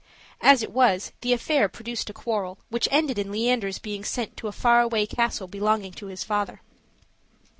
As 0.41 0.63
it 0.63 0.71
was, 0.71 1.11
the 1.21 1.31
affair 1.31 1.69
produced 1.69 2.09
a 2.09 2.11
quarrel, 2.13 2.57
which 2.69 2.87
ended 2.89 3.19
in 3.19 3.31
Leander's 3.31 3.77
being 3.77 4.03
sent 4.03 4.35
to 4.37 4.47
a 4.47 4.51
far 4.51 4.81
away 4.81 5.05
castle 5.05 5.45
belonging 5.45 5.91
to 5.91 6.07
his 6.07 6.23
father. 6.23 6.59